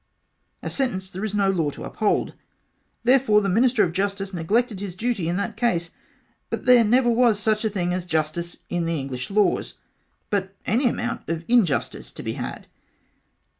[0.63, 2.33] a sentence that there is no law to uphold
[3.03, 5.91] therefore the Minister of Justice neglected his duty in that case,
[6.49, 9.75] but there never was such a thing as Justice in the English laws
[10.31, 12.65] but any amount of injustice to be had.